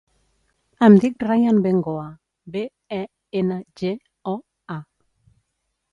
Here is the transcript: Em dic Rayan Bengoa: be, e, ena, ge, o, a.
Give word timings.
Em 0.87 0.95
dic 1.03 1.25
Rayan 1.27 1.59
Bengoa: 1.67 2.07
be, 2.55 2.65
e, 2.99 3.01
ena, 3.43 3.61
ge, 3.83 3.95
o, 4.33 4.37
a. 4.79 4.83